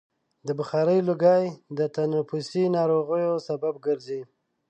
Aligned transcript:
د 0.47 0.49
بخارۍ 0.59 0.99
لوګی 1.07 1.43
د 1.77 1.79
تنفسي 1.95 2.63
ناروغیو 2.77 3.33
سبب 3.47 3.73
ګرځي. 3.85 4.21